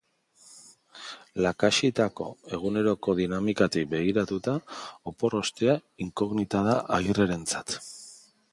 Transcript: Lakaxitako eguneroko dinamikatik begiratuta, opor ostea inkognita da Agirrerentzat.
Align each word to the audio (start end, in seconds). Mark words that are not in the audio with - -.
Lakaxitako 1.45 2.29
eguneroko 2.57 3.15
dinamikatik 3.19 3.91
begiratuta, 3.91 4.55
opor 5.13 5.39
ostea 5.43 5.77
inkognita 6.07 6.63
da 6.71 6.79
Agirrerentzat. 6.99 7.77